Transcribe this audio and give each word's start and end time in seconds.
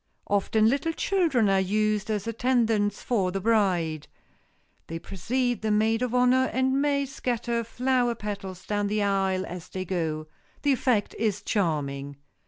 Often 0.25 0.67
little 0.67 0.93
children 0.93 1.47
are 1.47 1.59
used 1.59 2.09
as 2.09 2.25
attendants 2.25 3.03
for 3.03 3.31
the 3.31 3.39
bride. 3.39 4.07
They 4.87 4.97
precede 4.97 5.61
the 5.61 5.69
maid 5.69 6.01
of 6.01 6.15
honor 6.15 6.45
and 6.51 6.81
may 6.81 7.05
scatter 7.05 7.63
flower 7.63 8.15
petals 8.15 8.65
down 8.65 8.87
the 8.87 9.03
aisle 9.03 9.45
as 9.45 9.69
they 9.69 9.85
go. 9.85 10.25
The 10.63 10.73
effect 10.73 11.13
is 11.19 11.43
charming. 11.43 12.15